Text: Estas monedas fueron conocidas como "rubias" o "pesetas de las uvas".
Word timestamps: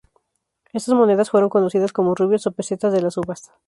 Estas 0.73 0.95
monedas 0.95 1.29
fueron 1.29 1.49
conocidas 1.51 1.93
como 1.93 2.15
"rubias" 2.15 2.47
o 2.47 2.51
"pesetas 2.51 2.91
de 2.91 3.01
las 3.03 3.17
uvas". 3.17 3.51